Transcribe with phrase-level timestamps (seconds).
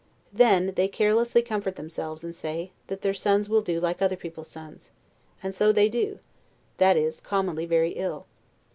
[0.33, 4.47] Then, they carelessly comfort themselves, and say, that their sons will do like other people's
[4.47, 4.89] sons;
[5.43, 6.17] and so they do,
[6.77, 8.25] that is, commonly very ill.